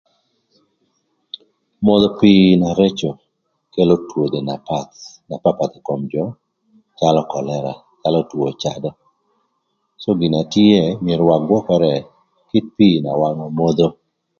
Modho 1.85 2.07
pii 2.19 2.47
na 2.61 2.69
rëcö 2.79 3.11
kelo 3.73 3.95
twoe 4.07 4.39
na 4.47 4.55
path 4.67 4.95
na 5.29 5.35
papath 5.43 5.75
ï 5.79 5.85
kom 5.87 6.01
jö 6.11 6.23
calö 6.99 7.21
kölëra, 7.31 7.73
calö 8.01 8.19
two 8.29 8.43
cadö 8.61 8.89
cë 10.01 10.11
gin 10.19 10.31
na 10.33 10.41
tye 10.53 10.77
myero 11.03 11.23
ëgwökërë 11.37 11.93
kï 12.49 12.59
pii 12.75 12.97
na 13.03 13.11
wan 13.19 13.37
emodho. 13.47 13.87